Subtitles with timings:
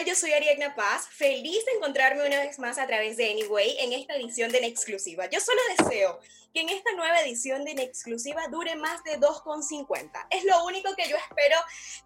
[0.00, 0.14] Hola, ¿qué tal?
[0.14, 3.92] Yo soy Ariadna Paz, feliz de encontrarme una vez más a través de Anyway en
[3.92, 5.28] esta edición de En Exclusiva.
[5.28, 6.20] Yo solo deseo
[6.54, 10.26] que en esta nueva edición de En Exclusiva dure más de 2,50.
[10.30, 11.56] Es lo único que yo espero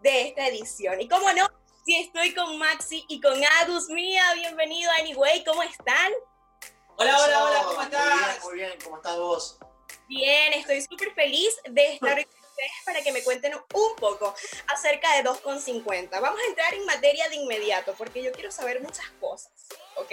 [0.01, 1.01] de esta edición.
[1.01, 1.47] Y como no,
[1.85, 6.13] si estoy con Maxi y con Adus Mía, bienvenido a Anyway, ¿cómo están?
[6.97, 8.05] Hola, hola, hola, ¿cómo estás?
[8.05, 9.59] Muy bien, muy bien, ¿cómo estás vos?
[10.09, 12.27] Bien, estoy súper feliz de estar
[12.85, 14.35] para que me cuenten un poco
[14.69, 16.21] acerca de 2,50.
[16.21, 19.53] Vamos a entrar en materia de inmediato porque yo quiero saber muchas cosas,
[19.97, 20.13] ¿ok?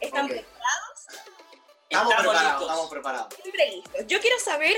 [0.00, 0.30] ¿Están Ok.
[0.32, 1.06] preparados?
[1.90, 3.34] Estamos, preparados, estamos preparados.
[3.42, 4.06] Siempre listos.
[4.06, 4.76] Yo quiero saber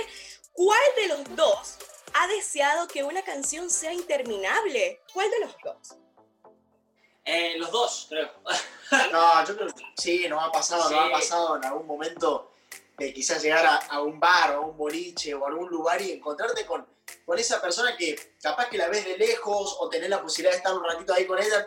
[0.52, 1.77] cuál de los dos
[2.14, 5.00] ha deseado que una canción sea interminable.
[5.12, 5.96] ¿Cuál de los dos?
[7.24, 8.30] Eh, los dos, creo.
[9.12, 10.94] No, yo creo que sí, nos ha pasado, Sí.
[10.94, 12.50] nos ha pasado en algún momento
[13.01, 16.12] de quizás llegar a, un bar o a un boliche o a algún lugar y
[16.12, 16.87] encontrarte con,
[17.25, 20.59] con esa persona que capaz que la ves de lejos o tener la posibilidad de
[20.59, 21.67] estar un ratito ahí con ella.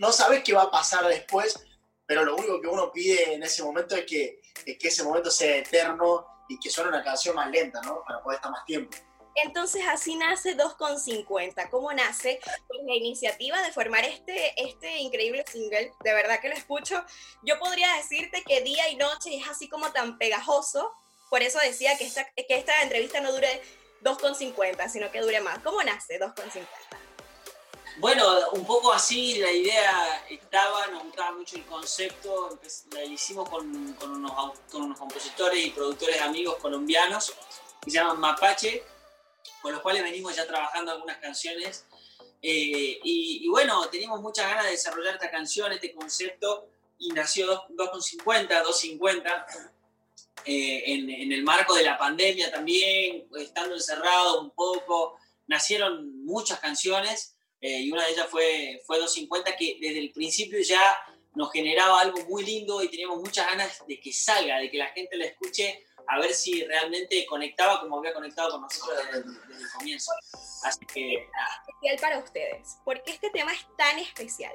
[0.00, 1.64] no sabes qué va a pasar después,
[2.04, 5.30] pero lo único que uno pide en ese momento es que, es que ese momento
[5.30, 8.02] sea eterno y que suene una canción más lenta, ¿no?
[8.04, 8.96] Para poder estar más tiempo.
[9.44, 11.68] Entonces así nace 2,50.
[11.70, 12.40] ¿Cómo nace?
[12.68, 15.92] Pues la iniciativa de formar este, este increíble single.
[16.02, 17.04] De verdad que lo escucho.
[17.42, 20.92] Yo podría decirte que día y noche es así como tan pegajoso.
[21.28, 23.62] Por eso decía que esta, que esta entrevista no dure
[24.02, 25.58] 2,50, sino que dure más.
[25.58, 26.66] ¿Cómo nace 2,50?
[27.98, 32.58] Bueno, un poco así la idea estaba, nos gustaba mucho el concepto,
[32.92, 37.34] la hicimos con, con unos, con unos compositores y productores amigos colombianos
[37.80, 38.84] que se llaman Mapache,
[39.62, 41.84] con los cuales venimos ya trabajando algunas canciones.
[42.42, 47.62] Eh, y, bueno, teníamos muchas ganas de desarrollar esta canción, este concepto, y nació dos-
[47.70, 49.46] 2,50, 250,
[50.44, 56.60] eh, en, en el marco de la pandemia también, estando encerrado un poco, nacieron muchas
[56.60, 60.96] canciones eh, y una de ellas fue, fue 250 que desde el principio ya
[61.34, 64.86] nos generaba algo muy lindo y teníamos muchas ganas de que salga, de que la
[64.88, 69.48] gente la escuche, a ver si realmente conectaba como había conectado con nosotros desde, el-
[69.48, 70.12] desde el comienzo.
[70.64, 72.76] Así que nada, Especial para ustedes.
[72.84, 74.52] ¿Por qué este tema es tan especial?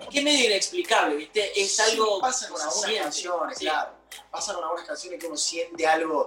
[0.00, 1.60] es que es medio inexplicable, ¿viste?
[1.60, 2.16] Es algo...
[2.16, 3.64] Sí, pasa con algunas siente, canciones, sí.
[3.66, 3.92] claro.
[4.30, 6.26] Pasa con algunas canciones que uno siente algo,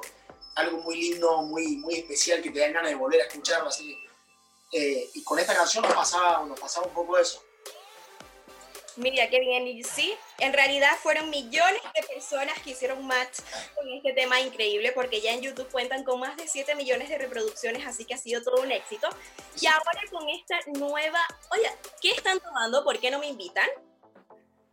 [0.56, 3.68] algo muy lindo, muy, muy especial, que te dan ganas de volver a escucharlo.
[3.70, 3.98] Así
[4.72, 7.42] eh, y con esta canción nos pasaba, nos pasaba un poco eso.
[9.00, 9.66] Mira, qué bien.
[9.66, 13.40] Y sí, en realidad fueron millones de personas que hicieron match
[13.74, 17.18] con este tema increíble, porque ya en YouTube cuentan con más de 7 millones de
[17.18, 19.08] reproducciones, así que ha sido todo un éxito.
[19.62, 21.20] Y ahora con esta nueva.
[21.52, 21.72] Oye,
[22.02, 22.84] ¿qué están tomando?
[22.84, 23.68] ¿Por qué no me invitan?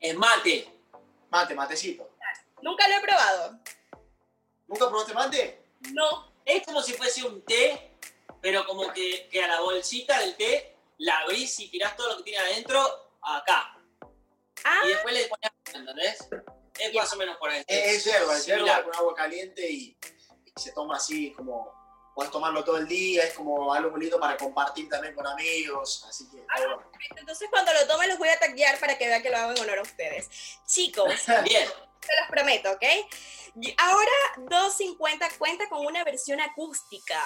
[0.00, 0.68] Es mate.
[1.30, 2.10] Mate, matecito.
[2.62, 3.60] Nunca lo he probado.
[4.66, 5.62] ¿Nunca probaste mate?
[5.92, 6.32] No.
[6.44, 7.92] Es como si fuese un té,
[8.40, 12.16] pero como que, que a la bolsita del té la abrís y tirás todo lo
[12.18, 12.80] que tiene adentro
[13.22, 13.75] acá.
[14.68, 16.28] Ah, Y después le pones, ¿entendés?
[16.80, 17.64] Es más o menos por ahí.
[17.68, 19.96] Es, yerba, es yerba con agua caliente y,
[20.44, 21.74] y se toma así como.
[22.16, 26.02] Puedes tomarlo todo el día, es como algo lindo para compartir también con amigos.
[26.08, 26.90] Así que, está bueno.
[27.14, 29.58] entonces cuando lo tome los voy a taggear para que vean que lo hago en
[29.60, 30.30] honor a ustedes.
[30.66, 31.12] Chicos,
[31.44, 31.68] Bien.
[32.00, 32.82] Se los prometo, ¿ok?
[33.78, 37.18] Ahora 250 cuenta con una versión acústica.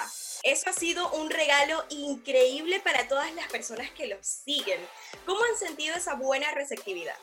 [0.43, 4.79] Eso ha sido un regalo increíble para todas las personas que los siguen.
[5.25, 7.17] ¿Cómo han sentido esa buena receptividad?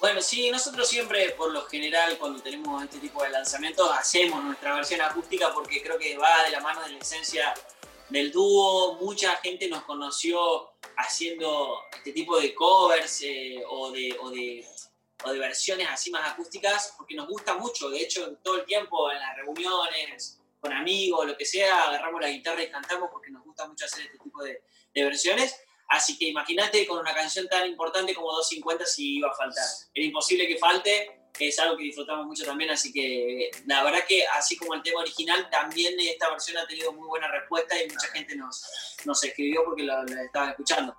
[0.00, 4.74] Bueno, sí, nosotros siempre, por lo general, cuando tenemos este tipo de lanzamientos, hacemos nuestra
[4.74, 7.52] versión acústica porque creo que va de la mano de la esencia
[8.08, 8.94] del dúo.
[9.02, 14.64] Mucha gente nos conoció haciendo este tipo de covers eh, o, de,
[15.24, 17.90] o de versiones así más acústicas porque nos gusta mucho.
[17.90, 22.28] De hecho, todo el tiempo en las reuniones, con amigos, lo que sea, agarramos la
[22.28, 24.62] guitarra y cantamos porque nos gusta mucho hacer este tipo de,
[24.94, 25.60] de versiones.
[25.88, 29.64] Así que imagínate con una canción tan importante como 250 si iba a faltar.
[29.94, 34.26] Era imposible que falte, es algo que disfrutamos mucho también, así que la verdad que
[34.26, 38.08] así como el tema original, también esta versión ha tenido muy buena respuesta y mucha
[38.08, 38.66] gente nos,
[39.04, 40.96] nos escribió porque la, la estaban escuchando.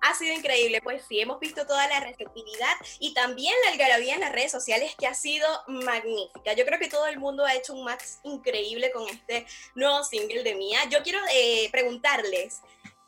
[0.00, 4.20] Ha sido increíble, pues sí, hemos visto toda la receptividad y también la algarabía en
[4.20, 6.52] las redes sociales que ha sido magnífica.
[6.52, 10.42] Yo creo que todo el mundo ha hecho un match increíble con este nuevo single
[10.42, 10.80] de Mía.
[10.90, 12.60] Yo quiero eh, preguntarles,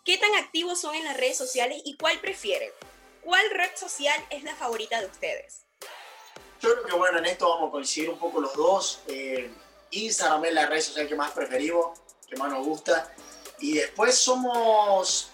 [0.04, 2.70] ¿qué tan activos son en las redes sociales y cuál prefieren?
[3.22, 5.64] ¿Cuál red social es la favorita de ustedes?
[6.60, 9.00] Yo creo que bueno, en esto vamos a coincidir un poco los dos.
[9.06, 9.50] Eh,
[9.90, 11.98] Instagram es la red social que más preferimos,
[12.28, 13.14] que más nos gusta.
[13.60, 15.29] Y después somos,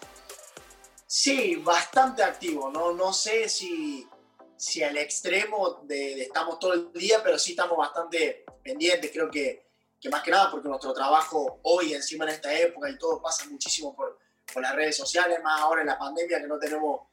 [1.16, 2.70] sí, bastante activos.
[2.72, 4.06] No, no sé si,
[4.54, 9.10] si al extremo de, estamos todo el día, pero sí estamos bastante pendientes.
[9.10, 9.66] Creo que,
[9.98, 13.46] que más que nada porque nuestro trabajo hoy, encima en esta época y todo, pasa
[13.46, 14.18] muchísimo por,
[14.52, 17.08] con las redes sociales, más ahora en la pandemia que no tenemos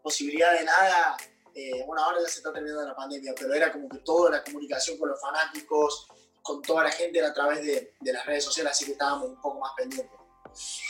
[0.00, 1.16] posibilidad de nada.
[1.52, 4.44] Eh, bueno, ahora ya se está terminando la pandemia, pero era como que toda la
[4.44, 6.06] comunicación con los fanáticos,
[6.40, 9.40] con toda la gente era a través de las redes sociales, así que estábamos un
[9.40, 10.19] poco más pendientes.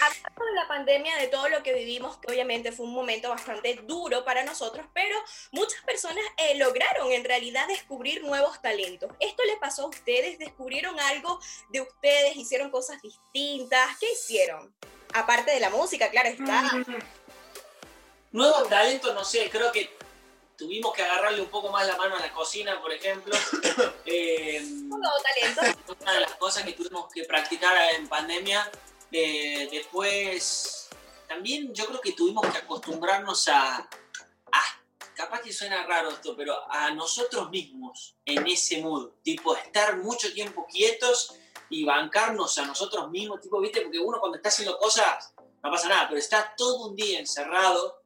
[0.01, 3.75] Hablando de la pandemia, de todo lo que vivimos, que obviamente fue un momento bastante
[3.85, 5.17] duro para nosotros, pero
[5.53, 9.13] muchas personas eh, lograron en realidad descubrir nuevos talentos.
[9.21, 10.39] ¿Esto le pasó a ustedes?
[10.39, 12.37] ¿Descubrieron algo de ustedes?
[12.37, 13.99] ¿Hicieron cosas distintas?
[13.99, 14.75] ¿Qué hicieron?
[15.13, 16.71] Aparte de la música, claro está.
[18.33, 19.91] Nuevos talentos, no sé, creo que
[20.57, 23.35] tuvimos que agarrarle un poco más la mano a la cocina, por ejemplo.
[24.13, 25.95] Eh, nuevo talento.
[26.01, 28.69] Una de las cosas que tuvimos que practicar en pandemia
[29.13, 30.89] eh, después,
[31.29, 34.63] también yo creo que tuvimos que acostumbrarnos a, a,
[35.15, 40.33] capaz que suena raro esto, pero a nosotros mismos en ese mood, tipo estar mucho
[40.33, 41.35] tiempo quietos
[41.69, 45.89] y bancarnos a nosotros mismos, tipo, viste, porque uno cuando está haciendo cosas no pasa
[45.89, 48.03] nada, pero está todo un día encerrado,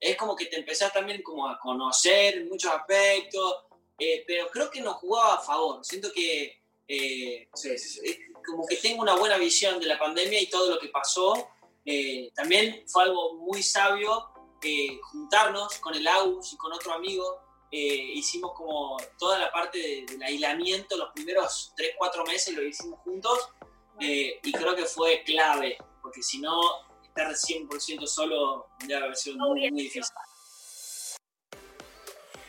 [0.00, 3.64] es como que te empezás también como a conocer muchos aspectos,
[3.98, 8.66] eh, pero creo que nos jugaba a favor, siento que eh, sí, sí, sí como
[8.66, 11.48] que tengo una buena visión de la pandemia y todo lo que pasó.
[11.84, 14.28] Eh, también fue algo muy sabio
[14.62, 17.40] eh, juntarnos con el AUS y con otro amigo.
[17.70, 23.00] Eh, hicimos como toda la parte del aislamiento, los primeros 3, 4 meses lo hicimos
[23.00, 23.50] juntos
[23.98, 26.60] y creo que fue clave, porque si no,
[27.02, 30.04] estar 100% solo ya haber sido muy, muy difícil.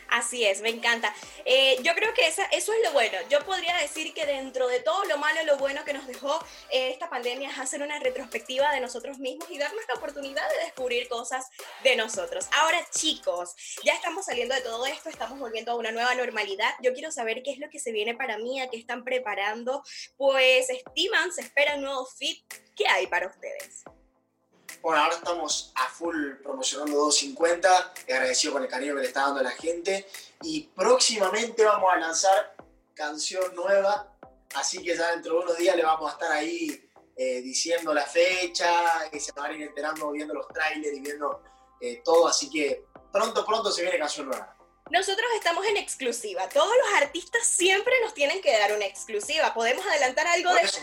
[0.08, 1.14] Así es, me encanta.
[1.44, 3.18] Eh, yo creo que eso es lo bueno.
[3.28, 6.38] Yo podría decir que dentro de todo lo malo, lo bueno que nos dejó
[6.70, 10.64] eh, esta pandemia es hacer una retrospectiva de nosotros mismos y darnos la oportunidad de
[10.64, 11.46] descubrir cosas
[11.84, 12.46] de nosotros.
[12.52, 16.72] Ahora, chicos, ya estamos saliendo de todo esto, estamos volviendo a una nueva normalidad.
[16.82, 19.82] Yo quiero saber qué es lo que se viene para mí, a qué están preparando.
[20.16, 22.42] Pues estiman, se espera un nuevo fit.
[22.74, 23.84] ¿Qué hay para ustedes?
[24.82, 29.40] Bueno, ahora estamos a full promocionando 250, agradecido con el cariño que le está dando
[29.40, 30.06] a la gente.
[30.42, 32.56] Y próximamente vamos a lanzar
[32.94, 34.12] canción nueva,
[34.54, 38.06] así que ya dentro de unos días le vamos a estar ahí eh, diciendo la
[38.06, 41.42] fecha, y se van a ir enterando viendo los trailers y viendo
[41.80, 44.56] eh, todo, así que pronto, pronto se viene canción nueva.
[44.90, 46.48] Nosotros estamos en exclusiva.
[46.48, 49.52] Todos los artistas siempre nos tienen que dar una exclusiva.
[49.52, 50.80] ¿Podemos adelantar algo de eso?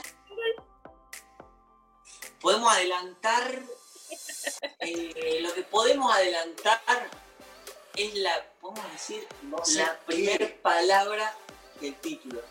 [2.39, 3.63] Podemos adelantar
[4.94, 6.82] eh, lo que podemos adelantar
[7.96, 9.28] es la, podemos decir,
[9.76, 11.34] la primera palabra
[11.80, 12.42] del título.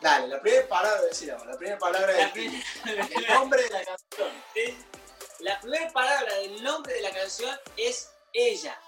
[0.00, 2.62] Dale, la primera palabra, decir la primera palabra del título.
[3.10, 4.30] El nombre de la canción.
[5.40, 8.80] La primera palabra del nombre de la canción es ella.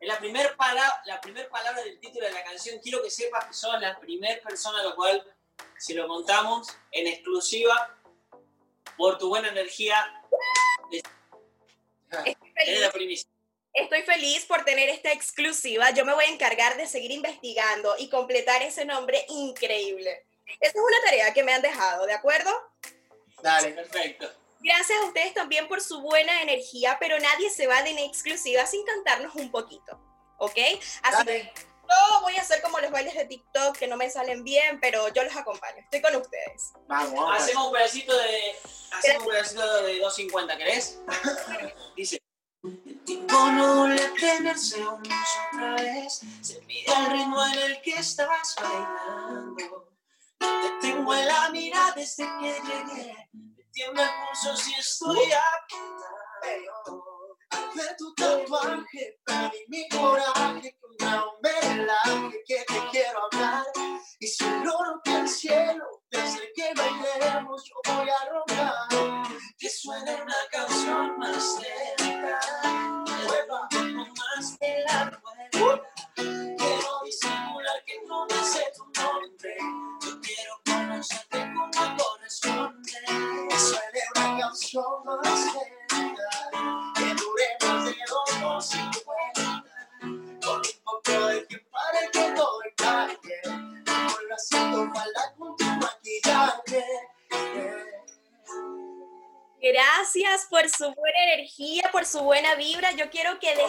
[0.00, 2.78] Es la primera palabra, la primera palabra del título de la canción.
[2.80, 5.24] Quiero que sepas que son la primera persona a la cual,
[5.78, 7.95] si lo montamos en exclusiva,
[8.96, 9.96] por tu buena energía.
[13.72, 14.44] Estoy feliz.
[14.46, 15.90] por tener esta exclusiva.
[15.90, 20.26] Yo me voy a encargar de seguir investigando y completar ese nombre increíble.
[20.60, 22.50] Esa es una tarea que me han dejado, ¿de acuerdo?
[23.42, 24.30] Dale, perfecto.
[24.60, 28.64] Gracias a ustedes también por su buena energía, pero nadie se va de una exclusiva
[28.66, 30.00] sin cantarnos un poquito,
[30.38, 30.58] ¿ok?
[31.02, 31.52] Así que
[31.88, 35.08] no voy a hacer como los bailes de TikTok que no me salen bien, pero
[35.08, 35.78] yo los acompaño.
[35.78, 36.72] Estoy con ustedes.
[36.86, 38.56] Vamos, Hacemos un pedacito de.
[38.92, 41.00] Hacemos un pedacito de 250, ¿querés?
[41.96, 42.18] Dice.
[42.62, 46.20] El tiempo no vuelve a tenerse otra vez.
[46.42, 49.92] Se mide el ritmo en el que estás bailando.
[50.38, 53.28] Te tengo en la mira desde que llegué.
[53.32, 57.15] Me tiembla el pulso si estoy apuntado.
[57.50, 63.64] De tu tatuaje, para mi coraje un velaje que te quiero hablar.
[64.18, 70.34] Y seguro que el cielo, desde que bailemos, yo voy a rogar que suene una
[70.50, 72.40] canción más lenta.
[73.06, 75.88] Nueva, no más de la cuenta.
[76.16, 79.56] Quiero disimular que no me sé tu nombre.
[80.02, 82.92] Yo quiero conocerte como corresponde.
[83.48, 85.75] Que suene una canción más lenta.
[100.50, 102.92] Por su buena energía, por su buena vibra.
[102.92, 103.64] Yo quiero que de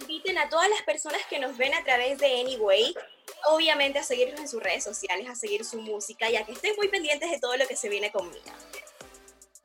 [0.00, 2.94] inviten a todas las personas que nos ven a través de Anyway,
[3.46, 6.76] obviamente a seguirnos en sus redes sociales, a seguir su música y a que estén
[6.76, 8.44] muy pendientes de todo lo que se viene conmigo.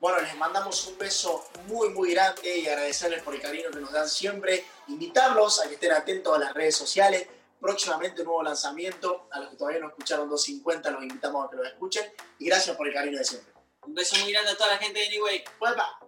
[0.00, 3.92] Bueno, les mandamos un beso muy, muy grande y agradecerles por el cariño que nos
[3.92, 4.64] dan siempre.
[4.86, 7.26] Invitarlos a que estén atentos a las redes sociales.
[7.60, 9.28] Próximamente nuevo lanzamiento.
[9.32, 12.10] A los que todavía no escucharon 250, los invitamos a que lo escuchen.
[12.38, 13.57] Y gracias por el cariño de siempre.
[13.88, 15.42] Un beso muy grande a toda la gente de Anyway.
[15.58, 15.98] Vuelva.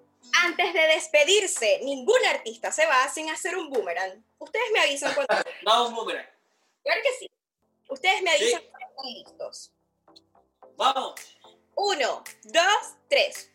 [0.45, 4.23] Antes de despedirse, ningún artista se va sin hacer un boomerang.
[4.39, 5.35] Ustedes me avisan cuando...
[5.65, 6.27] Vamos, boomerang.
[6.85, 7.31] Claro que sí.
[7.89, 8.69] Ustedes me avisan Sí.
[8.71, 9.73] cuando están listos.
[10.77, 11.15] Vamos.
[11.75, 13.51] Uno, dos, tres.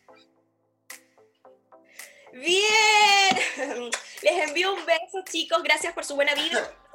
[2.32, 3.90] Bien.
[4.22, 5.62] Les envío un beso, chicos.
[5.62, 6.76] Gracias por su buena vida.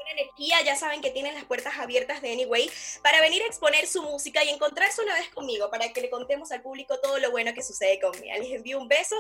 [0.42, 0.62] energía.
[0.62, 2.70] Ya saben que tienen las puertas abiertas de Anyway
[3.04, 6.52] para venir a exponer su música y encontrarse una vez conmigo para que le contemos
[6.52, 8.34] al público todo lo bueno que sucede conmigo.
[8.38, 9.20] Les envío un beso.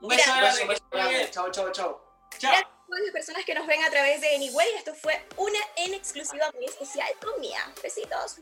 [0.00, 0.30] Un beso
[0.62, 1.30] Un beso, bien.
[1.30, 2.00] Chao, chao, chao.
[2.38, 2.52] Chao.
[2.52, 4.68] A todas las personas que nos ven a través de Anyway.
[4.76, 7.72] Esto fue una en exclusiva muy especial con Mía.
[7.82, 8.36] Besitos.